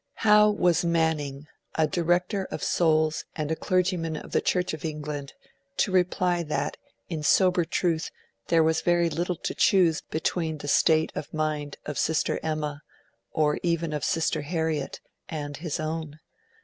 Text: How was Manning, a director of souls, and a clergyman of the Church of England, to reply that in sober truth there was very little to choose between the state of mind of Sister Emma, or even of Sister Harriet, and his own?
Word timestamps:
How 0.25 0.49
was 0.49 0.83
Manning, 0.83 1.45
a 1.75 1.85
director 1.85 2.45
of 2.45 2.63
souls, 2.63 3.23
and 3.35 3.51
a 3.51 3.55
clergyman 3.55 4.17
of 4.17 4.31
the 4.31 4.41
Church 4.41 4.73
of 4.73 4.83
England, 4.83 5.33
to 5.77 5.91
reply 5.91 6.41
that 6.41 6.75
in 7.07 7.21
sober 7.21 7.63
truth 7.65 8.09
there 8.47 8.63
was 8.63 8.81
very 8.81 9.11
little 9.11 9.35
to 9.35 9.53
choose 9.53 10.01
between 10.01 10.57
the 10.57 10.67
state 10.67 11.11
of 11.13 11.31
mind 11.31 11.77
of 11.85 11.99
Sister 11.99 12.39
Emma, 12.41 12.81
or 13.31 13.59
even 13.61 13.93
of 13.93 14.03
Sister 14.03 14.41
Harriet, 14.41 14.99
and 15.29 15.57
his 15.57 15.79
own? 15.79 16.17